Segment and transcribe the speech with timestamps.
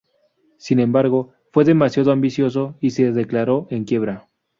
[0.57, 4.27] Sin embargo, fue demasiado ambicioso y se declaró en quiebra.